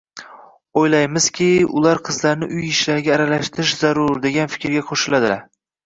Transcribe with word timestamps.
O‘ylaymizki, 0.81 1.49
ular 1.81 2.01
“qizlarni 2.09 2.51
uy 2.57 2.65
ishlariga 2.71 3.15
aralashtirish 3.21 3.79
zarur”, 3.87 4.27
degan 4.29 4.55
fikrga 4.59 4.87
qo‘shiladilar. 4.93 5.51